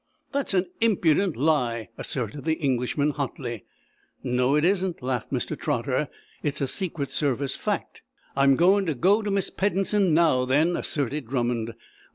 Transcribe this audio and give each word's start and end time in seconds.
"That's 0.31 0.55
an 0.55 0.65
impudent 0.79 1.37
lie," 1.37 1.89
asserted 1.95 2.43
the 2.43 2.55
Englishman, 2.55 3.11
hotly. 3.11 3.65
"No 4.23 4.55
it 4.55 4.65
isn't," 4.65 5.03
laughed 5.03 5.31
Mr. 5.31 5.55
Trotter. 5.55 6.07
"It's 6.41 6.59
a 6.59 6.65
Secret 6.67 7.11
Service 7.11 7.55
fact." 7.55 8.01
"I'm 8.35 8.55
going 8.55 8.87
to 8.87 8.95
go 8.95 9.21
to 9.21 9.29
Miss 9.29 9.51
Peddensen, 9.51 10.11
now, 10.11 10.43
then," 10.45 10.75
asserted 10.75 11.27
Drummond. 11.27 11.75